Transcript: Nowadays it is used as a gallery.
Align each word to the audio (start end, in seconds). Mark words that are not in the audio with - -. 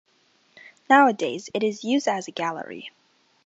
Nowadays 0.89 1.51
it 1.53 1.61
is 1.61 1.83
used 1.83 2.07
as 2.07 2.27
a 2.27 2.31
gallery. 2.31 2.89